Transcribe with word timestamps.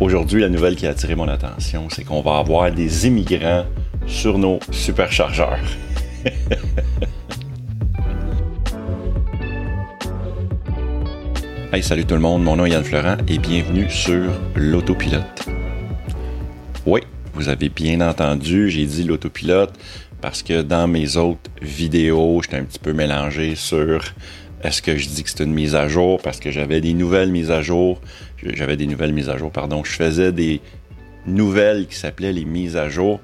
Aujourd'hui, 0.00 0.40
la 0.40 0.48
nouvelle 0.48 0.74
qui 0.76 0.86
a 0.86 0.90
attiré 0.90 1.14
mon 1.14 1.28
attention, 1.28 1.88
c'est 1.90 2.04
qu'on 2.04 2.22
va 2.22 2.38
avoir 2.38 2.72
des 2.72 3.06
immigrants 3.06 3.66
sur 4.06 4.38
nos 4.38 4.58
superchargeurs. 4.70 5.60
hey, 11.70 11.82
salut 11.82 12.06
tout 12.06 12.14
le 12.14 12.20
monde, 12.20 12.42
mon 12.42 12.56
nom 12.56 12.64
est 12.64 12.70
Yann 12.70 12.82
Florent 12.82 13.18
et 13.28 13.36
bienvenue 13.36 13.90
sur 13.90 14.30
l'autopilote. 14.56 15.46
Oui, 16.86 17.02
vous 17.34 17.50
avez 17.50 17.68
bien 17.68 18.00
entendu, 18.00 18.70
j'ai 18.70 18.86
dit 18.86 19.04
l'autopilote 19.04 19.74
parce 20.22 20.42
que 20.42 20.62
dans 20.62 20.88
mes 20.88 21.18
autres 21.18 21.50
vidéos, 21.60 22.40
j'étais 22.42 22.56
un 22.56 22.64
petit 22.64 22.78
peu 22.78 22.94
mélangé 22.94 23.54
sur 23.54 24.02
est-ce 24.62 24.82
que 24.82 24.96
je 24.96 25.08
dis 25.08 25.22
que 25.22 25.30
c'est 25.30 25.42
une 25.42 25.52
mise 25.52 25.74
à 25.74 25.88
jour? 25.88 26.20
Parce 26.22 26.40
que 26.40 26.50
j'avais 26.50 26.80
des 26.80 26.92
nouvelles 26.92 27.30
mises 27.30 27.50
à 27.50 27.62
jour 27.62 28.00
j'avais 28.42 28.76
des 28.76 28.86
nouvelles 28.86 29.12
mises 29.12 29.28
à 29.28 29.36
jour, 29.36 29.50
pardon. 29.50 29.84
Je 29.84 29.92
faisais 29.92 30.32
des 30.32 30.60
nouvelles 31.26 31.86
qui 31.86 31.96
s'appelaient 31.96 32.32
les 32.32 32.44
mises 32.44 32.76
à 32.76 32.88
jour 32.88 33.20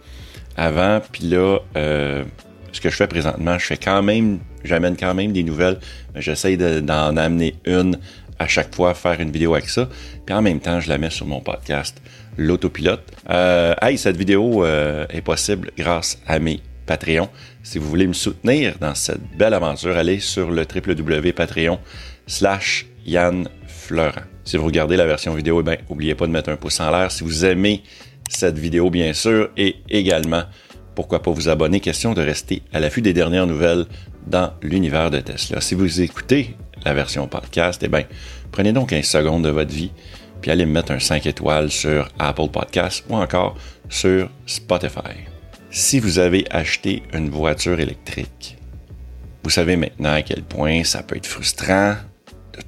avant, 0.56 1.00
puis 1.12 1.24
là, 1.24 1.58
euh, 1.76 2.24
ce 2.72 2.80
que 2.80 2.90
je 2.90 2.96
fais 2.96 3.06
présentement, 3.06 3.58
je 3.58 3.66
fais 3.66 3.76
quand 3.76 4.02
même, 4.02 4.38
j'amène 4.64 4.96
quand 4.96 5.14
même 5.14 5.32
des 5.32 5.42
nouvelles, 5.42 5.78
mais 6.14 6.22
j'essaye 6.22 6.56
d'en 6.56 7.16
amener 7.16 7.54
une 7.64 7.98
à 8.38 8.46
chaque 8.46 8.74
fois, 8.74 8.92
faire 8.92 9.18
une 9.20 9.30
vidéo 9.30 9.54
avec 9.54 9.68
ça, 9.68 9.88
puis 10.26 10.34
en 10.34 10.42
même 10.42 10.60
temps, 10.60 10.80
je 10.80 10.90
la 10.90 10.98
mets 10.98 11.10
sur 11.10 11.26
mon 11.26 11.40
podcast, 11.40 12.02
l'autopilote. 12.36 13.02
Euh, 13.30 13.74
hey, 13.80 13.96
cette 13.96 14.18
vidéo 14.18 14.62
euh, 14.64 15.06
est 15.08 15.22
possible 15.22 15.70
grâce 15.76 16.18
à 16.26 16.38
mes 16.38 16.60
Patreons. 16.86 17.28
Si 17.62 17.78
vous 17.78 17.88
voulez 17.88 18.06
me 18.06 18.12
soutenir 18.12 18.76
dans 18.80 18.94
cette 18.94 19.22
belle 19.36 19.54
aventure, 19.54 19.96
allez 19.96 20.20
sur 20.20 20.50
le 20.50 20.62
www.patreon 20.62 21.78
slash 22.26 22.86
Yann 23.04 23.48
Fleurant. 23.66 24.22
Si 24.44 24.56
vous 24.56 24.66
regardez 24.66 24.96
la 24.96 25.06
version 25.06 25.34
vidéo, 25.34 25.62
eh 25.66 25.78
n'oubliez 25.88 26.14
pas 26.14 26.26
de 26.26 26.32
mettre 26.32 26.50
un 26.50 26.56
pouce 26.56 26.80
en 26.80 26.90
l'air 26.90 27.10
si 27.10 27.24
vous 27.24 27.44
aimez 27.44 27.82
cette 28.28 28.58
vidéo, 28.58 28.90
bien 28.90 29.12
sûr, 29.12 29.50
et 29.56 29.76
également, 29.88 30.42
pourquoi 30.94 31.22
pas 31.22 31.30
vous 31.30 31.48
abonner? 31.48 31.80
Question 31.80 32.14
de 32.14 32.22
rester 32.22 32.62
à 32.72 32.80
l'affût 32.80 33.02
des 33.02 33.12
dernières 33.12 33.46
nouvelles 33.46 33.86
dans 34.26 34.52
l'univers 34.62 35.10
de 35.10 35.20
Tesla. 35.20 35.60
Si 35.60 35.74
vous 35.74 36.00
écoutez 36.00 36.56
la 36.84 36.94
version 36.94 37.28
podcast, 37.28 37.82
eh 37.84 37.88
bien, 37.88 38.04
prenez 38.50 38.72
donc 38.72 38.90
15 38.90 39.04
secondes 39.04 39.44
de 39.44 39.50
votre 39.50 39.72
vie, 39.72 39.92
puis 40.40 40.50
allez 40.50 40.66
me 40.66 40.72
mettre 40.72 40.92
un 40.92 40.98
5 40.98 41.26
étoiles 41.26 41.70
sur 41.70 42.08
Apple 42.18 42.48
Podcast 42.52 43.04
ou 43.08 43.16
encore 43.16 43.56
sur 43.88 44.28
Spotify. 44.46 45.35
Si 45.78 46.00
vous 46.00 46.18
avez 46.18 46.46
acheté 46.50 47.02
une 47.12 47.28
voiture 47.28 47.78
électrique, 47.78 48.56
vous 49.44 49.50
savez 49.50 49.76
maintenant 49.76 50.14
à 50.14 50.22
quel 50.22 50.42
point 50.42 50.84
ça 50.84 51.02
peut 51.02 51.18
être 51.18 51.26
frustrant 51.26 51.96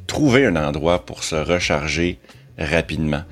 trouver 0.07 0.45
un 0.45 0.57
endroit 0.57 1.07
pour 1.07 1.25
se 1.25 1.35
recharger 1.35 2.19
rapidement. 2.59 3.23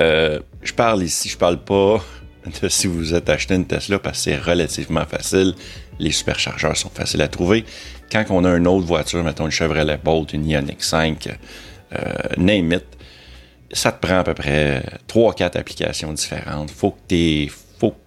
Euh, 0.00 0.40
je 0.62 0.72
parle 0.72 1.04
ici, 1.04 1.28
je 1.28 1.36
parle 1.36 1.62
pas 1.62 2.04
de 2.60 2.68
si 2.68 2.88
vous 2.88 3.14
êtes 3.14 3.28
acheté 3.28 3.54
une 3.54 3.68
Tesla 3.68 4.00
parce 4.00 4.18
que 4.18 4.24
c'est 4.24 4.36
relativement 4.36 5.06
facile. 5.06 5.54
Les 6.00 6.10
superchargeurs 6.10 6.76
sont 6.76 6.90
faciles 6.90 7.22
à 7.22 7.28
trouver. 7.28 7.64
Quand 8.10 8.24
on 8.30 8.44
a 8.44 8.50
une 8.56 8.66
autre 8.66 8.86
voiture, 8.88 9.22
mettons 9.22 9.44
une 9.44 9.52
Chevrolet 9.52 10.00
Bolt, 10.02 10.32
une 10.32 10.44
Ioniq 10.44 10.82
5, 10.82 11.28
euh, 11.28 12.12
name 12.36 12.72
it, 12.72 12.84
ça 13.70 13.92
te 13.92 14.04
prend 14.04 14.18
à 14.18 14.24
peu 14.24 14.34
près 14.34 14.82
3-4 15.06 15.56
applications 15.56 16.12
différentes. 16.12 16.72
Faut 16.72 16.90
que, 17.08 17.46
que 17.46 17.52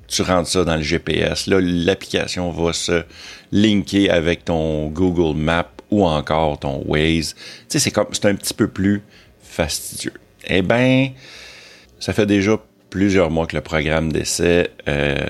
tu 0.07 0.21
rentres 0.21 0.49
ça 0.49 0.63
dans 0.63 0.75
le 0.75 0.81
GPS. 0.81 1.47
Là, 1.47 1.59
l'application 1.61 2.51
va 2.51 2.73
se 2.73 3.03
linker 3.51 4.09
avec 4.09 4.45
ton 4.45 4.87
Google 4.87 5.37
Maps 5.37 5.71
ou 5.91 6.05
encore 6.05 6.59
ton 6.59 6.83
Waze. 6.85 7.35
Tu 7.35 7.41
sais, 7.67 7.79
c'est 7.79 7.91
comme, 7.91 8.07
c'est 8.11 8.25
un 8.25 8.35
petit 8.35 8.53
peu 8.53 8.67
plus 8.67 9.01
fastidieux. 9.41 10.13
Eh 10.47 10.61
bien, 10.61 11.11
ça 11.99 12.13
fait 12.13 12.25
déjà 12.25 12.57
plusieurs 12.89 13.31
mois 13.31 13.47
que 13.47 13.55
le 13.55 13.61
programme 13.61 14.11
d'essai 14.11 14.69
euh, 14.87 15.25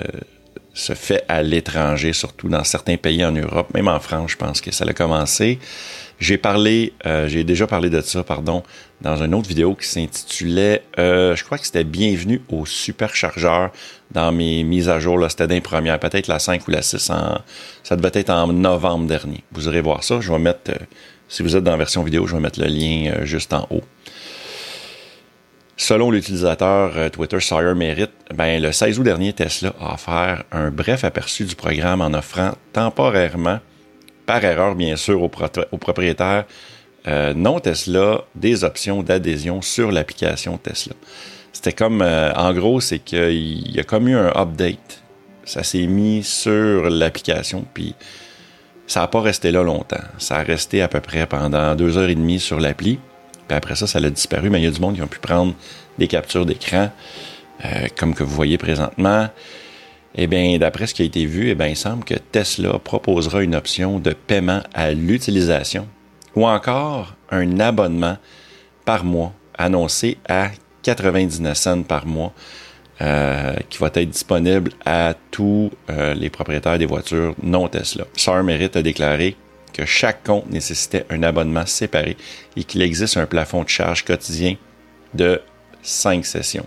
se 0.74 0.92
fait 0.92 1.24
à 1.28 1.42
l'étranger, 1.42 2.12
surtout 2.12 2.48
dans 2.48 2.64
certains 2.64 2.96
pays 2.96 3.24
en 3.24 3.32
Europe, 3.32 3.72
même 3.72 3.88
en 3.88 4.00
France, 4.00 4.32
je 4.32 4.36
pense 4.36 4.60
que 4.60 4.72
ça 4.72 4.84
a 4.84 4.92
commencé. 4.92 5.58
J'ai 6.24 6.38
parlé, 6.38 6.94
euh, 7.04 7.28
j'ai 7.28 7.44
déjà 7.44 7.66
parlé 7.66 7.90
de 7.90 8.00
ça, 8.00 8.24
pardon, 8.24 8.62
dans 9.02 9.22
une 9.22 9.34
autre 9.34 9.46
vidéo 9.46 9.74
qui 9.74 9.86
s'intitulait, 9.86 10.82
euh, 10.98 11.36
je 11.36 11.44
crois 11.44 11.58
que 11.58 11.66
c'était 11.66 11.84
Bienvenue 11.84 12.40
au 12.48 12.64
superchargeur 12.64 13.72
dans 14.10 14.32
mes 14.32 14.64
mises 14.64 14.88
à 14.88 14.98
jour. 15.00 15.22
C'était 15.28 15.46
d'un 15.46 15.60
première, 15.60 16.00
peut-être 16.00 16.26
la 16.26 16.38
5 16.38 16.66
ou 16.66 16.70
la 16.70 16.80
6. 16.80 17.10
En, 17.10 17.42
ça 17.82 17.96
devait 17.96 18.18
être 18.18 18.30
en 18.30 18.46
novembre 18.46 19.06
dernier. 19.06 19.44
Vous 19.52 19.68
irez 19.68 19.82
voir 19.82 20.02
ça. 20.02 20.22
Je 20.22 20.32
vais 20.32 20.38
mettre, 20.38 20.70
euh, 20.70 20.84
si 21.28 21.42
vous 21.42 21.56
êtes 21.56 21.62
dans 21.62 21.72
la 21.72 21.76
version 21.76 22.02
vidéo, 22.02 22.26
je 22.26 22.34
vais 22.34 22.40
mettre 22.40 22.58
le 22.58 22.68
lien 22.68 23.22
juste 23.26 23.52
en 23.52 23.66
haut. 23.68 23.84
Selon 25.76 26.10
l'utilisateur 26.10 27.10
Twitter 27.10 27.40
Sawyer 27.40 27.74
Merit, 27.74 28.08
ben, 28.34 28.62
le 28.62 28.72
16 28.72 28.98
août 28.98 29.02
dernier, 29.02 29.34
Tesla 29.34 29.74
a 29.78 29.92
offert 29.92 30.44
un 30.52 30.70
bref 30.70 31.04
aperçu 31.04 31.44
du 31.44 31.54
programme 31.54 32.00
en 32.00 32.14
offrant 32.14 32.52
temporairement 32.72 33.60
par 34.26 34.44
erreur 34.44 34.74
bien 34.74 34.96
sûr 34.96 35.22
aux, 35.22 35.28
propriétaires 35.28 36.44
euh, 37.06 37.34
non 37.34 37.60
Tesla 37.60 38.24
des 38.34 38.64
options 38.64 39.02
d'adhésion 39.02 39.60
sur 39.60 39.92
l'application 39.92 40.56
Tesla. 40.56 40.94
C'était 41.52 41.72
comme, 41.72 42.02
euh, 42.02 42.32
en 42.34 42.52
gros, 42.52 42.80
c'est 42.80 42.98
qu'il 42.98 43.74
y 43.74 43.78
a 43.78 43.84
comme 43.84 44.08
eu 44.08 44.16
un 44.16 44.32
update. 44.34 45.02
Ça 45.44 45.62
s'est 45.62 45.86
mis 45.86 46.22
sur 46.22 46.88
l'application, 46.88 47.64
puis 47.74 47.94
ça 48.86 49.00
n'a 49.00 49.06
pas 49.06 49.20
resté 49.20 49.50
là 49.50 49.62
longtemps. 49.62 50.02
Ça 50.18 50.36
a 50.36 50.42
resté 50.42 50.82
à 50.82 50.88
peu 50.88 51.00
près 51.00 51.26
pendant 51.26 51.74
deux 51.74 51.98
heures 51.98 52.08
et 52.08 52.14
demie 52.14 52.40
sur 52.40 52.58
l'appli. 52.58 52.98
Puis 53.46 53.56
après 53.56 53.76
ça, 53.76 53.86
ça 53.86 53.98
a 53.98 54.10
disparu, 54.10 54.50
mais 54.50 54.60
il 54.60 54.64
y 54.64 54.66
a 54.66 54.70
du 54.70 54.80
monde 54.80 54.96
qui 54.96 55.02
ont 55.02 55.06
pu 55.06 55.18
prendre 55.18 55.54
des 55.98 56.08
captures 56.08 56.46
d'écran, 56.46 56.90
euh, 57.64 57.86
comme 57.96 58.14
que 58.14 58.24
vous 58.24 58.34
voyez 58.34 58.58
présentement. 58.58 59.28
Eh 60.16 60.26
bien, 60.26 60.58
d'après 60.58 60.86
ce 60.86 60.94
qui 60.94 61.02
a 61.02 61.04
été 61.04 61.26
vu, 61.26 61.50
eh 61.50 61.54
bien, 61.54 61.66
il 61.66 61.76
semble 61.76 62.04
que 62.04 62.14
Tesla 62.14 62.78
proposera 62.78 63.42
une 63.42 63.54
option 63.54 63.98
de 63.98 64.12
paiement 64.12 64.62
à 64.72 64.92
l'utilisation 64.92 65.88
ou 66.36 66.46
encore 66.46 67.14
un 67.30 67.58
abonnement 67.60 68.18
par 68.84 69.04
mois 69.04 69.32
annoncé 69.56 70.18
à 70.28 70.50
99 70.82 71.56
cents 71.56 71.82
par 71.82 72.06
mois 72.06 72.32
euh, 73.00 73.54
qui 73.70 73.78
va 73.78 73.88
être 73.88 74.10
disponible 74.10 74.70
à 74.84 75.14
tous 75.30 75.70
euh, 75.90 76.14
les 76.14 76.30
propriétaires 76.30 76.78
des 76.78 76.86
voitures 76.86 77.34
non 77.42 77.68
Tesla. 77.68 78.04
SAR 78.16 78.44
Merit 78.44 78.70
a 78.74 78.82
déclaré 78.82 79.36
que 79.72 79.84
chaque 79.84 80.22
compte 80.22 80.48
nécessitait 80.48 81.04
un 81.10 81.24
abonnement 81.24 81.66
séparé 81.66 82.16
et 82.56 82.62
qu'il 82.62 82.82
existe 82.82 83.16
un 83.16 83.26
plafond 83.26 83.64
de 83.64 83.68
charge 83.68 84.04
quotidien 84.04 84.54
de 85.12 85.40
5 85.82 86.24
sessions. 86.24 86.66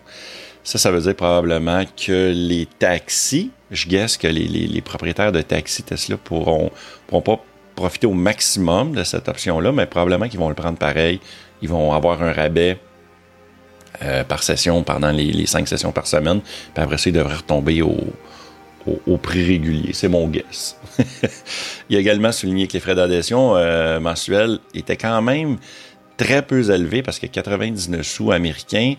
Ça, 0.67 0.77
ça 0.77 0.91
veut 0.91 0.99
dire 0.99 1.15
probablement 1.15 1.85
que 1.85 2.33
les 2.35 2.65
taxis, 2.65 3.51
je 3.71 3.87
guesse 3.87 4.17
que 4.17 4.27
les, 4.27 4.81
propriétaires 4.81 5.31
de 5.31 5.41
taxis 5.41 5.81
Tesla 5.81 6.17
pourront, 6.17 6.71
pourront 7.07 7.21
pas 7.21 7.41
profiter 7.73 8.05
au 8.05 8.11
maximum 8.11 8.91
de 8.91 9.05
cette 9.05 9.29
option-là, 9.29 9.71
mais 9.71 9.85
probablement 9.85 10.27
qu'ils 10.27 10.41
vont 10.41 10.49
le 10.49 10.55
prendre 10.55 10.77
pareil. 10.77 11.21
Ils 11.61 11.69
vont 11.69 11.93
avoir 11.93 12.21
un 12.21 12.33
rabais 12.33 12.77
euh, 14.01 14.25
par 14.25 14.43
session 14.43 14.83
pendant 14.83 15.11
les, 15.11 15.45
cinq 15.45 15.69
sessions 15.69 15.93
par 15.93 16.05
semaine. 16.05 16.41
Puis 16.41 16.83
après 16.83 16.97
ça, 16.97 17.11
ils 17.11 17.13
devraient 17.13 17.37
retomber 17.37 17.81
au, 17.81 19.17
prix 19.23 19.45
régulier. 19.45 19.93
C'est 19.93 20.09
mon 20.09 20.27
guess. 20.27 20.77
Il 21.89 21.95
a 21.95 21.99
également 22.01 22.33
souligné 22.33 22.67
que 22.67 22.73
les 22.73 22.81
frais 22.81 22.95
d'adhésion 22.95 23.55
euh, 23.55 24.01
mensuels 24.01 24.59
étaient 24.73 24.97
quand 24.97 25.21
même 25.21 25.59
très 26.17 26.41
peu 26.41 26.69
élevés 26.69 27.03
parce 27.03 27.19
que 27.19 27.27
99 27.27 28.05
sous 28.05 28.33
américains, 28.33 28.95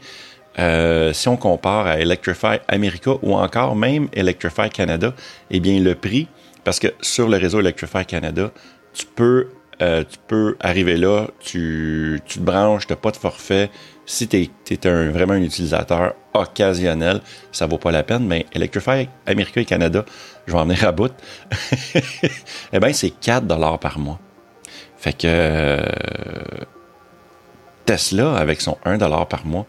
euh, 0.58 1.12
si 1.12 1.28
on 1.28 1.36
compare 1.36 1.86
à 1.86 1.98
Electrify 1.98 2.58
America 2.68 3.12
ou 3.22 3.34
encore 3.34 3.76
même 3.76 4.08
Electrify 4.12 4.68
Canada, 4.70 5.14
eh 5.50 5.60
bien 5.60 5.80
le 5.80 5.94
prix, 5.94 6.28
parce 6.64 6.78
que 6.78 6.88
sur 7.00 7.28
le 7.28 7.36
réseau 7.36 7.60
Electrify 7.60 8.04
Canada, 8.04 8.50
tu 8.92 9.06
peux, 9.06 9.48
euh, 9.82 10.02
tu 10.08 10.18
peux 10.26 10.56
arriver 10.60 10.96
là, 10.96 11.26
tu, 11.40 12.20
tu 12.26 12.38
te 12.38 12.44
branches, 12.44 12.86
tu 12.86 12.92
n'as 12.92 12.96
pas 12.96 13.10
de 13.10 13.16
forfait. 13.16 13.70
Si 14.04 14.26
tu 14.26 14.48
es, 14.70 14.86
un, 14.86 15.10
vraiment 15.10 15.34
un 15.34 15.42
utilisateur 15.42 16.14
occasionnel, 16.34 17.20
ça 17.52 17.66
vaut 17.66 17.78
pas 17.78 17.92
la 17.92 18.02
peine, 18.02 18.26
mais 18.26 18.46
Electrify 18.52 19.08
America 19.26 19.60
et 19.60 19.64
Canada, 19.64 20.04
je 20.46 20.52
vais 20.52 20.58
en 20.58 20.64
venir 20.64 20.84
à 20.84 20.92
bout, 20.92 21.12
eh 22.72 22.80
bien 22.80 22.92
c'est 22.92 23.10
4 23.10 23.46
dollars 23.46 23.78
par 23.78 23.98
mois. 23.98 24.18
Fait 24.96 25.12
que 25.12 25.26
euh, 25.26 25.82
Tesla, 27.84 28.34
avec 28.34 28.60
son 28.60 28.76
1 28.84 28.98
dollar 28.98 29.26
par 29.28 29.46
mois, 29.46 29.66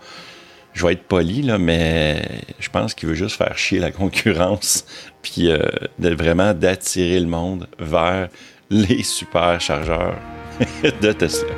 je 0.80 0.86
vais 0.86 0.94
être 0.94 1.04
poli, 1.04 1.42
là, 1.42 1.58
mais 1.58 2.24
je 2.58 2.70
pense 2.70 2.94
qu'il 2.94 3.10
veut 3.10 3.16
juste 3.16 3.36
faire 3.36 3.58
chier 3.58 3.80
la 3.80 3.92
concurrence, 4.02 4.86
puis 5.22 5.52
euh, 5.52 5.60
vraiment 6.00 6.54
d'attirer 6.54 7.20
le 7.20 7.26
monde 7.26 7.68
vers 7.80 8.30
les 8.70 9.04
superchargeurs 9.04 10.18
de 11.02 11.12
Tesla. 11.12 11.50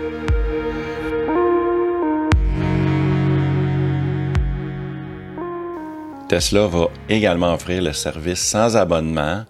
Tesla 6.28 6.66
va 6.66 6.88
également 7.08 7.54
offrir 7.54 7.84
le 7.84 7.94
service 7.94 8.40
sans 8.40 8.76
abonnement. 8.76 9.46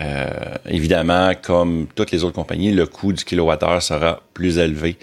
Euh, 0.00 0.30
évidemment, 0.64 1.32
comme 1.42 1.88
toutes 1.94 2.10
les 2.10 2.24
autres 2.24 2.36
compagnies, 2.36 2.72
le 2.72 2.86
coût 2.86 3.12
du 3.12 3.22
kilowattheure 3.22 3.82
sera 3.82 4.22
plus 4.32 4.56
élevé. 4.56 4.96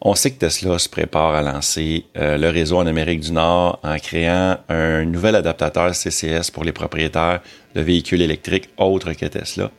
On 0.00 0.14
sait 0.14 0.30
que 0.30 0.38
Tesla 0.38 0.78
se 0.78 0.88
prépare 0.88 1.34
à 1.34 1.42
lancer 1.42 2.04
euh, 2.18 2.36
le 2.36 2.50
réseau 2.50 2.76
en 2.76 2.86
Amérique 2.86 3.20
du 3.20 3.32
Nord 3.32 3.80
en 3.82 3.96
créant 3.98 4.58
un 4.68 5.04
nouvel 5.04 5.34
adaptateur 5.34 5.94
CCS 5.94 6.50
pour 6.52 6.64
les 6.64 6.72
propriétaires 6.72 7.40
de 7.74 7.80
véhicules 7.80 8.20
électriques 8.20 8.68
autres 8.76 9.14
que 9.14 9.26
Tesla. 9.26 9.70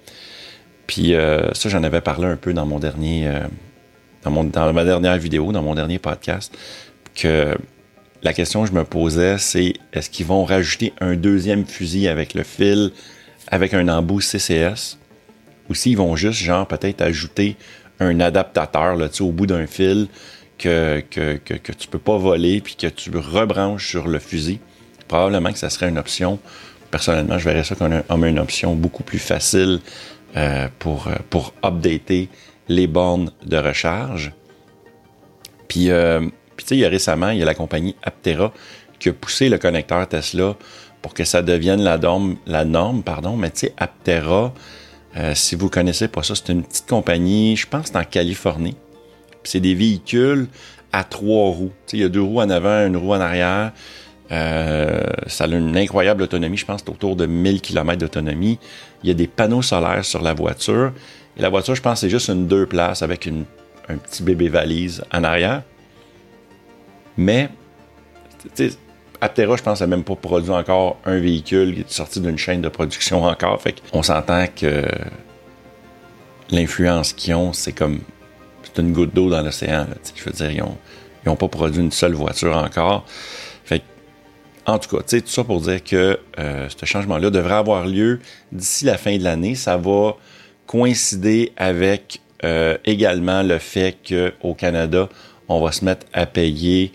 Puis 0.88 1.14
euh, 1.14 1.54
ça, 1.54 1.70
j'en 1.70 1.84
avais 1.84 2.02
parlé 2.02 2.26
un 2.26 2.36
peu 2.36 2.54
dans 2.54 2.66
mon 2.66 2.80
dernier, 2.80 3.28
euh, 3.28 3.42
dans, 4.24 4.74
ma 4.74 4.86
dernière 4.86 5.18
vidéo, 5.18 5.52
dans 5.52 5.62
mon 5.62 5.76
dernier 5.76 6.00
podcast, 6.00 6.58
que 7.14 7.56
la 8.24 8.34
question 8.34 8.64
que 8.64 8.70
je 8.70 8.74
me 8.74 8.84
posais, 8.84 9.38
c'est 9.38 9.74
est-ce 9.94 10.10
qu'ils 10.10 10.26
vont 10.26 10.46
rajouter 10.46 10.94
un 11.00 11.16
deuxième 11.16 11.66
fusil 11.66 12.08
avec 12.08 12.34
le 12.34 12.44
fil, 12.44 12.92
avec 13.50 13.74
un 13.74 13.88
embout 13.88 14.22
CCS, 14.22 14.98
ou 15.70 15.76
s'ils 15.76 15.98
vont 15.98 16.16
juste, 16.16 16.42
genre, 16.42 16.68
peut-être 16.68 17.02
ajouter 17.02 17.58
un 18.00 18.20
adaptateur 18.20 18.96
là, 18.96 19.08
au 19.20 19.32
bout 19.32 19.48
d'un 19.48 19.68
fil 19.68 20.08
que, 20.58 21.04
que, 21.10 21.38
que, 21.38 21.72
tu 21.72 21.88
peux 21.88 22.00
pas 22.00 22.18
voler, 22.18 22.62
puis 22.62 22.76
que 22.76 22.88
tu 22.88 23.12
rebranches 23.16 23.88
sur 23.90 24.08
le 24.08 24.20
fusil. 24.20 24.60
Probablement 25.08 25.52
que 25.52 25.60
ça 25.60 25.70
serait 25.70 25.90
une 25.90 25.98
option. 25.98 26.40
Personnellement, 26.92 27.38
je 27.38 27.46
verrais 27.46 27.64
ça 27.64 27.76
comme, 27.76 28.26
une 28.26 28.40
option 28.40 28.76
beaucoup 28.76 29.04
plus 29.04 29.20
facile 29.20 29.80
euh, 30.36 30.68
pour, 30.80 31.10
pour 31.30 31.54
updater 31.64 32.30
les 32.68 32.88
bornes 32.88 33.32
de 33.46 33.58
recharge. 33.58 34.32
Puis, 35.68 35.90
euh, 35.92 36.22
puis 36.56 36.66
tu 36.66 36.70
sais, 36.70 36.76
il 36.76 36.80
y 36.80 36.86
a 36.86 36.90
récemment, 36.90 37.30
il 37.30 37.40
y 37.40 37.42
a 37.42 37.46
la 37.46 37.56
compagnie 37.56 37.96
Aptera 38.04 38.54
qui 39.00 39.10
a 39.10 39.14
poussé 39.14 39.50
le 39.50 39.58
connecteur 39.58 40.08
Tesla 40.08 40.56
pour 41.02 41.14
que 41.14 41.24
ça 41.24 41.42
devienne 41.42 41.82
la 41.82 41.98
norme, 41.98 42.38
la 42.46 42.66
norme 42.66 43.04
pardon. 43.04 43.36
mais 43.36 43.52
tu 43.52 43.60
sais, 43.60 43.74
Aptera, 43.78 44.54
euh, 45.18 45.34
si 45.34 45.56
vous 45.56 45.70
connaissez 45.70 46.08
pas 46.08 46.24
ça, 46.24 46.36
c'est 46.36 46.50
une 46.50 46.64
petite 46.64 46.88
compagnie, 46.88 47.56
je 47.56 47.68
pense, 47.68 47.92
en 47.96 48.04
Californie. 48.04 48.76
C'est 49.44 49.60
des 49.60 49.74
véhicules 49.74 50.48
à 50.92 51.04
trois 51.04 51.50
roues. 51.50 51.72
il 51.94 52.00
y 52.00 52.04
a 52.04 52.10
deux 52.10 52.22
roues 52.22 52.42
en 52.42 52.50
avant, 52.50 52.86
une 52.86 52.98
roue 52.98 53.14
en 53.14 53.20
arrière. 53.20 53.72
Euh, 54.32 55.04
ça 55.28 55.46
a 55.46 55.48
une 55.48 55.76
incroyable 55.78 56.24
autonomie, 56.24 56.58
je 56.58 56.66
pense, 56.66 56.84
autour 56.88 57.16
de 57.16 57.26
1000 57.26 57.62
km 57.62 57.98
d'autonomie. 57.98 58.60
Il 59.04 59.08
y 59.08 59.12
a 59.12 59.16
des 59.16 59.28
panneaux 59.28 59.62
solaires 59.62 60.06
sur 60.06 60.22
la 60.22 60.34
voiture. 60.34 60.92
Et 61.38 61.42
la 61.42 61.50
voiture, 61.50 61.76
je 61.76 61.82
pense, 61.82 62.02
c'est 62.02 62.10
juste 62.10 62.30
une 62.30 62.48
deux 62.48 62.66
places 62.66 63.02
avec 63.02 63.28
un 63.28 63.98
petit 63.98 64.22
bébé 64.22 64.50
valise 64.50 65.04
en 65.14 65.24
arrière. 65.24 65.64
Mais, 67.16 67.50
Aptera, 69.20 69.56
je 69.56 69.64
pense, 69.64 69.82
n'a 69.82 69.88
même 69.88 70.04
pas 70.04 70.16
produit 70.16 70.52
encore 70.52 70.98
un 71.06 71.20
véhicule 71.20 71.74
qui 71.74 71.82
est 71.82 71.92
sorti 71.92 72.20
d'une 72.20 72.38
chaîne 72.38 72.62
de 72.62 72.70
production 72.70 73.24
encore. 73.24 73.62
Fait 73.62 73.76
qu'on 73.92 74.04
s'entend 74.04 74.46
que 74.48 74.86
l'influence 76.52 77.14
qu'ils 77.14 77.34
ont, 77.34 77.54
c'est 77.54 77.74
comme 77.74 78.00
c'est 78.64 78.82
une 78.82 78.94
goutte 78.94 79.14
d'eau 79.14 79.30
dans 79.30 79.42
l'océan. 79.42 79.88
Je 80.16 80.24
veux 80.24 80.32
dire, 80.32 80.52
ils 80.52 80.64
n'ont 81.26 81.36
pas 81.36 81.48
produit 81.48 81.82
une 81.82 81.92
seule 81.92 82.14
voiture 82.14 82.56
encore. 82.56 83.06
Fait 83.66 83.82
en 84.66 84.78
tout 84.78 84.96
cas, 84.96 85.02
tout 85.02 85.22
ça 85.26 85.44
pour 85.44 85.62
dire 85.62 85.84
que 85.84 86.20
euh, 86.40 86.68
ce 86.70 86.86
changement-là 86.86 87.30
devrait 87.30 87.56
avoir 87.56 87.88
lieu 87.88 88.20
d'ici 88.52 88.86
la 88.86 88.98
fin 88.98 89.18
de 89.18 89.24
l'année. 89.24 89.56
Ça 89.56 89.78
va 89.78 90.16
coïncider 90.68 91.54
avec 91.58 92.22
euh, 92.44 92.78
également 92.86 93.42
le 93.42 93.58
fait 93.58 93.98
qu'au 94.08 94.54
Canada, 94.54 95.10
on 95.48 95.62
va 95.62 95.72
se 95.72 95.84
mettre 95.86 96.06
à 96.14 96.26
payer 96.26 96.92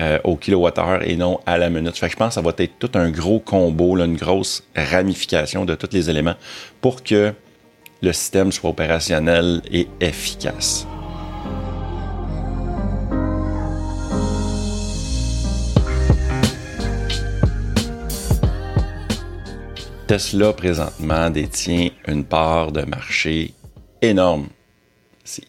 euh, 0.00 0.18
au 0.24 0.36
kilowattheure 0.36 1.02
et 1.02 1.14
non 1.14 1.40
à 1.44 1.58
la 1.58 1.68
minute. 1.68 1.98
Fait 1.98 2.08
je 2.08 2.16
pense 2.16 2.28
que 2.28 2.34
ça 2.34 2.40
va 2.40 2.52
être 2.56 2.78
tout 2.78 2.90
un 2.94 3.10
gros 3.10 3.38
combo, 3.38 3.98
une 3.98 4.16
grosse 4.16 4.64
ramification 4.74 5.66
de 5.66 5.74
tous 5.74 5.90
les 5.92 6.08
éléments 6.08 6.36
pour 6.80 7.04
que 7.04 7.34
le 8.00 8.12
système 8.14 8.50
soit 8.50 8.70
opérationnel 8.70 9.60
et 9.70 9.88
efficace. 10.00 10.86
Tesla 20.06 20.54
présentement 20.54 21.28
détient 21.28 21.90
une 22.08 22.24
part 22.24 22.72
de 22.72 22.82
marché 22.82 23.52
énorme. 24.00 24.48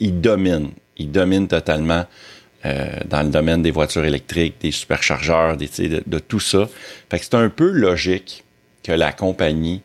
Il 0.01 0.19
domine, 0.19 0.71
il 0.97 1.09
domine 1.09 1.47
totalement 1.47 2.05
euh, 2.65 2.89
dans 3.07 3.23
le 3.23 3.29
domaine 3.29 3.61
des 3.61 3.71
voitures 3.71 4.05
électriques, 4.05 4.55
des 4.61 4.71
superchargeurs, 4.71 5.57
des, 5.57 5.69
de, 6.05 6.19
tout 6.19 6.39
ça. 6.39 6.69
Fait 7.09 7.17
que 7.17 7.25
c'est 7.25 7.35
un 7.35 7.49
peu 7.49 7.69
logique 7.69 8.43
que 8.83 8.91
la 8.91 9.11
compagnie 9.11 9.81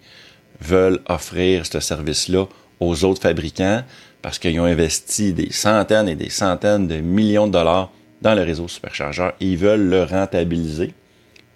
veuille 0.60 0.98
offrir 1.08 1.66
ce 1.66 1.80
service-là 1.80 2.46
aux 2.80 3.04
autres 3.04 3.22
fabricants 3.22 3.82
parce 4.22 4.38
qu'ils 4.38 4.58
ont 4.60 4.64
investi 4.64 5.32
des 5.32 5.52
centaines 5.52 6.08
et 6.08 6.16
des 6.16 6.30
centaines 6.30 6.86
de 6.86 6.96
millions 6.96 7.46
de 7.46 7.52
dollars 7.52 7.92
dans 8.22 8.34
le 8.34 8.42
réseau 8.42 8.68
superchargeur 8.68 9.34
et 9.40 9.46
ils 9.46 9.56
veulent 9.56 9.88
le 9.88 10.02
rentabiliser. 10.02 10.92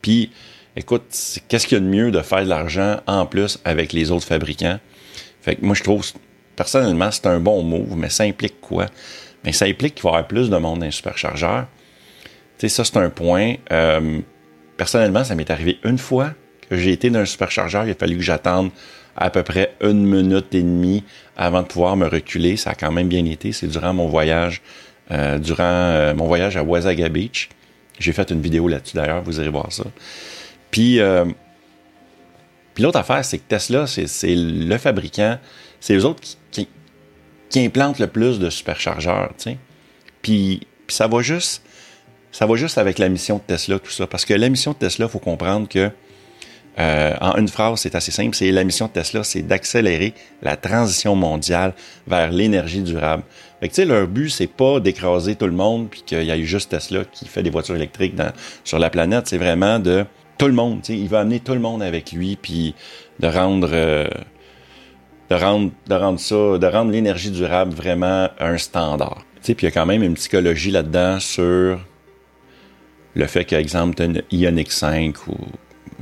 Puis, 0.03 0.31
écoute, 0.77 1.03
qu'est-ce 1.49 1.67
qu'il 1.67 1.79
y 1.79 1.81
a 1.81 1.85
de 1.85 1.91
mieux 1.91 2.11
de 2.11 2.21
faire 2.21 2.45
de 2.45 2.49
l'argent 2.49 3.01
en 3.07 3.27
plus 3.27 3.59
avec 3.65 3.93
les 3.93 4.11
autres 4.11 4.27
fabricants? 4.27 4.79
Fait 5.43 5.57
que 5.57 5.65
moi, 5.65 5.75
je 5.75 5.83
trouve, 5.83 6.07
personnellement, 6.57 7.11
c'est 7.11 7.27
un 7.27 7.41
bon 7.41 7.63
move, 7.63 7.97
mais 7.97 8.09
ça 8.09 8.25
implique 8.25 8.61
quoi? 8.61 8.87
Mais 9.45 9.53
ça 9.53 9.65
implique 9.67 9.95
qu'il 9.95 10.05
va 10.05 10.11
y 10.11 10.13
avoir 10.15 10.27
plus 10.27 10.51
de 10.51 10.57
monde 10.57 10.81
dans 10.81 10.87
les 10.87 10.91
superchargeurs. 10.91 11.67
Tu 12.59 12.69
sais, 12.69 12.77
ça, 12.77 12.85
c'est 12.85 12.97
un 12.99 13.11
point. 13.11 13.55
Euh, 13.73 14.21
personnellement, 14.77 15.25
ça 15.25 15.35
m'est 15.35 15.51
arrivé 15.51 15.79
une 15.85 15.99
fois 15.99 16.35
que 16.69 16.77
j'ai 16.77 16.93
été 16.93 17.11
dans 17.11 17.21
un 17.21 17.25
superchargeur. 17.25 17.87
Il 17.87 17.91
a 17.91 17.95
fallu 17.95 18.17
que 18.17 18.23
j'attende 18.23 18.71
à 19.17 19.31
peu 19.31 19.43
près 19.43 19.75
une 19.81 20.05
minute 20.07 20.55
et 20.55 20.63
demie 20.63 21.05
avant 21.37 21.63
de 21.63 21.67
pouvoir 21.67 21.97
me 21.97 22.07
reculer. 22.07 22.57
Ça 22.57 22.71
a 22.71 22.75
quand 22.75 22.93
même 22.93 23.09
bien 23.09 23.25
été. 23.25 23.53
C'est 23.53 23.67
durant 23.67 23.95
mon 23.95 24.09
voyage, 24.09 24.63
euh, 25.11 25.39
durant 25.39 25.65
euh, 25.65 26.15
mon 26.15 26.27
voyage 26.27 26.57
à 26.57 26.63
Wasaga 26.63 27.09
Beach. 27.09 27.49
J'ai 27.99 28.13
fait 28.13 28.31
une 28.31 28.41
vidéo 28.41 28.69
là-dessus 28.69 28.97
d'ailleurs, 28.97 29.23
vous 29.23 29.39
irez 29.41 29.51
voir 29.51 29.71
ça. 29.73 29.85
Puis, 30.71 31.01
puis 32.73 32.83
l'autre 32.83 32.99
affaire, 32.99 33.23
c'est 33.25 33.37
que 33.37 33.43
Tesla, 33.47 33.87
c'est 33.87 34.35
le 34.35 34.79
fabricant, 34.79 35.39
c'est 35.81 35.95
eux 35.95 36.07
autres 36.07 36.23
qui 36.51 36.67
implante 37.57 37.99
le 37.99 38.07
plus 38.07 38.39
de 38.39 38.51
superchargeurs, 38.51 39.33
tu. 39.39 39.57
Puis, 40.23 40.67
ça 40.89 41.07
va 41.07 41.23
juste 41.23 41.63
ça 42.33 42.47
va 42.47 42.55
juste 42.57 42.79
avec 42.79 42.99
la 42.99 43.09
mission 43.09 43.37
de 43.37 43.43
Tesla, 43.43 43.79
tout 43.79 43.91
ça. 43.91 44.07
Parce 44.07 44.25
que 44.25 44.35
la 44.35 44.49
mission 44.49 44.73
de 44.73 44.77
Tesla, 44.77 45.07
il 45.07 45.11
faut 45.11 45.19
comprendre 45.19 45.69
que 45.69 45.91
euh, 46.79 47.15
en 47.21 47.37
une 47.37 47.49
phrase, 47.49 47.81
c'est 47.81 47.95
assez 47.95 48.13
simple, 48.13 48.35
c'est 48.35 48.51
la 48.53 48.63
mission 48.65 48.87
de 48.87 48.93
Tesla, 48.93 49.25
c'est 49.25 49.43
d'accélérer 49.43 50.15
la 50.41 50.57
transition 50.57 51.17
mondiale 51.17 51.75
vers 52.07 52.31
l'énergie 52.31 52.83
durable. 52.83 53.25
Fait 53.61 53.69
que, 53.69 53.83
leur 53.83 54.07
but, 54.07 54.31
c'est 54.31 54.47
pas 54.47 54.81
d'écraser 54.81 55.35
tout 55.35 55.47
le 55.47 55.53
monde, 55.53 55.89
puis 55.91 56.03
qu'il 56.07 56.23
y 56.23 56.31
a 56.31 56.37
eu 56.37 56.47
juste 56.47 56.71
Tesla 56.71 57.05
qui 57.05 57.27
fait 57.27 57.43
des 57.43 57.51
voitures 57.51 57.77
électriques 57.77 58.15
sur 58.65 58.79
la 58.79 58.89
planète. 58.89 59.27
C'est 59.27 59.39
vraiment 59.39 59.79
de 59.79 60.05
tout 60.39 60.47
le 60.47 60.53
monde. 60.53 60.81
Il 60.89 61.09
va 61.09 61.21
amener 61.21 61.41
tout 61.41 61.53
le 61.53 61.61
monde 61.61 61.83
avec 61.83 62.13
lui, 62.13 62.37
puis 62.41 62.75
de 63.19 63.27
rendre 63.27 63.69
euh, 63.73 64.07
de 65.31 65.37
rendre, 65.37 66.21
ça, 66.21 66.59
de 66.59 66.67
rendre 66.67 66.91
l'énergie 66.91 67.31
durable 67.31 67.73
vraiment 67.73 68.29
un 68.39 68.59
standard. 68.59 69.25
Puis 69.43 69.55
il 69.59 69.65
y 69.65 69.67
a 69.69 69.71
quand 69.71 69.87
même 69.87 70.03
une 70.03 70.15
psychologie 70.15 70.71
là-dedans 70.71 71.21
sur 71.21 71.81
le 73.15 73.27
fait 73.27 73.45
qu'exemple, 73.45 73.95
tu 73.95 74.03
as 74.03 74.05
une 74.07 74.23
Ioniq 74.31 74.71
5 74.71 75.29
ou 75.29 75.37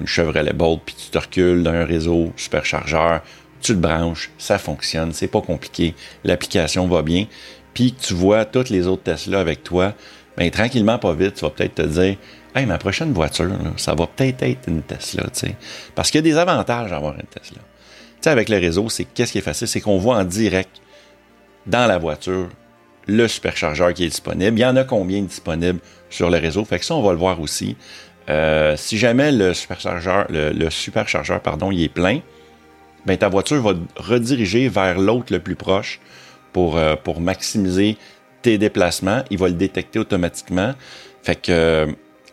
une 0.00 0.06
Chevrolet 0.06 0.52
Bolt, 0.52 0.80
puis 0.85 0.94
tu 0.94 1.11
te 1.11 1.18
recules 1.18 1.62
d'un 1.62 1.85
réseau 1.85 2.32
superchargeur, 2.37 3.23
tu 3.61 3.75
le 3.75 3.80
branches, 3.80 4.30
ça 4.38 4.58
fonctionne, 4.58 5.12
c'est 5.12 5.28
pas 5.28 5.40
compliqué, 5.40 5.94
l'application 6.25 6.87
va 6.87 7.02
bien, 7.02 7.26
puis 7.75 7.92
tu 7.92 8.14
vois 8.14 8.44
toutes 8.44 8.70
les 8.70 8.87
autres 8.87 9.02
Tesla 9.02 9.40
avec 9.40 9.62
toi, 9.62 9.94
ben 10.37 10.50
tranquillement, 10.50 10.99
pas 10.99 11.14
vite, 11.14 11.35
tu 11.35 11.40
vas 11.44 11.50
peut-être 11.50 11.75
te 11.75 11.82
dire 11.82 12.16
Hey, 12.54 12.66
ma 12.66 12.78
prochaine 12.78 13.12
voiture, 13.12 13.50
ça 13.76 13.94
va 13.94 14.06
peut-être 14.06 14.42
être 14.42 14.68
une 14.68 14.82
Tesla, 14.82 15.25
tu 15.25 15.40
sais. 15.40 15.56
Parce 15.94 16.11
qu'il 16.11 16.18
y 16.18 16.28
a 16.28 16.32
des 16.32 16.38
avantages 16.38 16.92
à 16.92 16.97
avoir 16.97 17.14
une 17.14 17.26
Tesla 17.26 17.61
sais, 18.23 18.31
avec 18.31 18.49
le 18.49 18.59
réseau, 18.59 18.89
c'est 18.89 19.05
qu'est-ce 19.05 19.33
qui 19.33 19.39
est 19.39 19.43
facile, 19.43 19.69
c'est 19.69 19.81
qu'on 19.81 19.99
voit 19.99 20.17
en 20.17 20.25
direct 20.25 20.81
dans 21.67 21.87
la 21.87 21.99
voiture 21.99 22.49
le 23.07 23.27
superchargeur 23.27 23.95
qui 23.95 24.05
est 24.05 24.09
disponible. 24.09 24.59
Il 24.59 24.63
y 24.63 24.67
en 24.67 24.77
a 24.77 24.85
combien 24.85 25.23
disponibles 25.23 25.81
sur 26.11 26.31
le 26.31 26.39
réseau? 26.39 26.65
Fait 26.65 26.79
que 26.79 26.85
ça, 26.85 26.95
on 26.95 27.03
va 27.03 27.13
le 27.13 27.19
voir 27.19 27.41
aussi. 27.41 27.77
Euh, 28.29 28.77
si 28.77 28.99
jamais 28.99 29.33
le 29.33 29.55
superchargeur, 29.55 30.27
le, 30.29 30.71
superchargeur, 30.71 31.41
pardon, 31.41 31.71
il 31.71 31.83
est 31.83 31.89
plein, 31.89 32.21
ben 33.07 33.17
ta 33.17 33.29
voiture 33.29 33.63
va 33.63 33.73
rediriger 33.97 34.69
vers 34.69 34.99
l'autre 34.99 35.33
le 35.33 35.39
plus 35.39 35.57
proche 35.57 36.01
pour, 36.53 36.77
euh, 36.77 36.97
pour 36.97 37.21
maximiser 37.21 37.97
tes 38.43 38.59
déplacements. 38.59 39.25
Il 39.31 39.39
va 39.39 39.49
le 39.49 39.55
détecter 39.55 39.99
automatiquement. 39.99 40.75
Fait 41.23 41.41
que, 41.41 41.87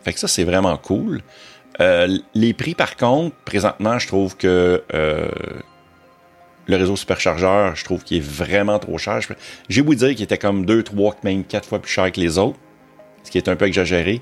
fait 0.03 0.13
que 0.13 0.19
ça, 0.19 0.27
c'est 0.27 0.43
vraiment 0.43 0.75
cool. 0.75 1.21
Euh, 1.79 2.17
les 2.33 2.53
prix, 2.53 2.75
par 2.75 2.97
contre, 2.97 3.35
présentement, 3.45 3.97
je 3.97 4.07
trouve 4.07 4.35
que 4.35 4.83
le 6.67 6.77
réseau 6.77 6.95
superchargeur, 6.95 7.75
je 7.75 7.83
trouve 7.83 8.03
qu'il 8.03 8.17
est 8.17 8.25
vraiment 8.25 8.79
trop 8.79 8.97
cher. 8.97 9.19
J'ai 9.69 9.81
voulu 9.81 9.97
dire 9.97 10.09
qu'il 10.09 10.23
était 10.23 10.37
comme 10.37 10.65
2, 10.65 10.83
3, 10.83 11.17
même 11.23 11.43
4 11.43 11.67
fois 11.67 11.79
plus 11.79 11.91
cher 11.91 12.11
que 12.11 12.19
les 12.19 12.37
autres, 12.37 12.57
ce 13.23 13.31
qui 13.31 13.37
est 13.37 13.47
un 13.47 13.55
peu 13.55 13.65
exagéré. 13.65 14.21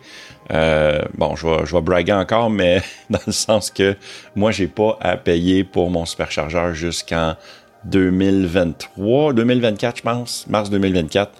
Euh, 0.51 1.01
bon, 1.15 1.35
je 1.35 1.47
vais, 1.47 1.65
je 1.65 1.75
vais 1.75 1.81
braguer 1.81 2.13
encore, 2.13 2.49
mais 2.49 2.81
dans 3.09 3.19
le 3.25 3.33
sens 3.33 3.71
que 3.71 3.95
moi, 4.35 4.51
j'ai 4.51 4.67
pas 4.67 4.97
à 5.01 5.17
payer 5.17 5.63
pour 5.63 5.89
mon 5.89 6.05
superchargeur 6.05 6.73
jusqu'en 6.73 7.35
2023, 7.85 9.33
2024, 9.33 9.97
je 9.97 10.01
pense, 10.01 10.47
mars 10.47 10.69
2024, 10.69 11.31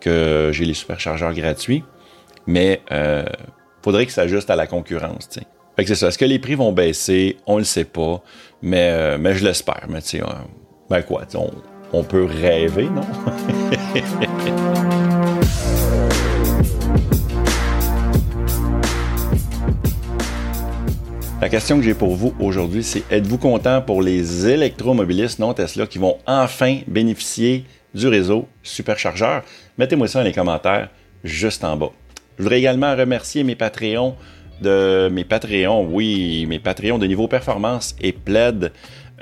que 0.00 0.50
j'ai 0.52 0.64
les 0.64 0.74
superchargeurs 0.74 1.34
gratuits, 1.34 1.84
mais 2.46 2.80
euh, 2.90 3.24
faudrait 3.82 4.06
que 4.06 4.12
ça 4.12 4.22
ajuste 4.22 4.50
à 4.50 4.56
la 4.56 4.66
concurrence. 4.66 5.28
T'sais. 5.28 5.42
Fait 5.76 5.84
que 5.84 5.88
c'est 5.88 5.94
ça. 5.94 6.08
Est-ce 6.08 6.18
que 6.18 6.24
les 6.24 6.38
prix 6.38 6.54
vont 6.54 6.72
baisser? 6.72 7.36
On 7.46 7.58
le 7.58 7.64
sait 7.64 7.84
pas, 7.84 8.22
mais, 8.62 8.90
euh, 8.92 9.18
mais 9.18 9.34
je 9.34 9.44
l'espère. 9.44 9.86
Mais 9.88 10.02
tu 10.02 10.18
sais, 10.18 10.22
ben 10.88 11.02
quoi, 11.02 11.22
on, 11.34 11.50
on 11.92 12.02
peut 12.02 12.24
rêver, 12.24 12.88
non? 12.88 13.02
La 21.40 21.48
question 21.48 21.78
que 21.78 21.82
j'ai 21.82 21.94
pour 21.94 22.16
vous 22.16 22.34
aujourd'hui, 22.38 22.84
c'est 22.84 23.02
êtes-vous 23.10 23.38
content 23.38 23.80
pour 23.80 24.02
les 24.02 24.46
électromobilistes 24.46 25.38
non 25.38 25.54
Tesla 25.54 25.86
qui 25.86 25.96
vont 25.96 26.18
enfin 26.26 26.80
bénéficier 26.86 27.64
du 27.94 28.08
réseau 28.08 28.46
superchargeur? 28.62 29.42
Mettez-moi 29.78 30.06
ça 30.06 30.18
dans 30.18 30.26
les 30.26 30.34
commentaires 30.34 30.90
juste 31.24 31.64
en 31.64 31.78
bas. 31.78 31.92
Je 32.36 32.42
voudrais 32.42 32.58
également 32.58 32.94
remercier 32.94 33.42
mes 33.42 33.54
Patreons 33.54 34.16
de 34.60 35.08
mes 35.10 35.24
Patreons, 35.24 35.86
oui, 35.90 36.46
mes 36.48 36.58
Patreons 36.58 36.98
de 36.98 37.06
niveau 37.06 37.28
performance 37.28 37.94
et 38.00 38.12
plaid. 38.12 38.72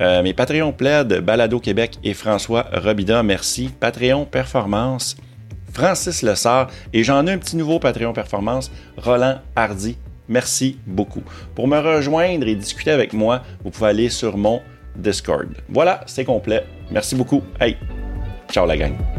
Euh, 0.01 0.23
mes 0.23 0.33
Patreons 0.33 0.73
plaid, 0.73 1.21
Balado 1.21 1.59
Québec 1.59 1.99
et 2.05 2.15
François 2.15 2.67
Robida, 2.73 3.23
merci. 3.23 3.71
Patreon 3.81 4.25
Performance, 4.25 5.17
Francis 5.73 6.23
Lessard 6.23 6.71
et 6.93 7.03
j'en 7.03 7.27
ai 7.27 7.33
un 7.33 7.39
petit 7.39 7.57
nouveau 7.57 7.79
Patreon 7.79 8.13
Performance, 8.13 8.71
Roland 8.97 9.39
Hardy. 9.57 9.97
Merci 10.29 10.79
beaucoup. 10.87 11.23
Pour 11.55 11.69
me 11.69 11.79
rejoindre 11.79 12.47
et 12.47 12.55
discuter 12.55 12.91
avec 12.91 13.13
moi, 13.13 13.43
vous 13.65 13.71
pouvez 13.71 13.89
aller 13.89 14.11
sur 14.11 14.37
mon 14.37 14.61
Discord. 14.95 15.49
Voilà, 15.69 16.03
c'est 16.07 16.25
complet. 16.25 16.65
Merci 16.91 17.15
beaucoup. 17.15 17.43
Hey, 17.61 17.77
ciao 18.51 18.67
la 18.67 18.77
gang. 18.77 19.18